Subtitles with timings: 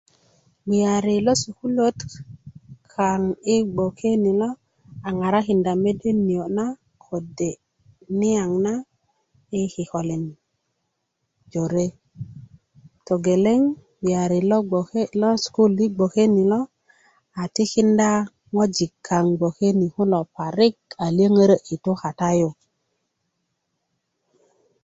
[0.65, 1.99] bgeyari lo sukuluöt
[2.93, 3.21] kaŋ
[3.53, 4.49] i bgoke ni lo
[5.07, 6.65] a ŋarakinda mede nio na
[7.03, 7.59] kode mede
[8.19, 8.73] niyaŋ na
[9.57, 10.25] i kikölin
[11.51, 11.87] jore
[13.05, 13.61] togeleŋ
[13.99, 14.39] bgeyari
[15.21, 16.59] lo sukulu i bgoke ni lo
[17.41, 18.09] a tikinda
[18.53, 22.49] ŋutu kaŋ bgoke ni kulo parika liyöŋörö i tu kata yu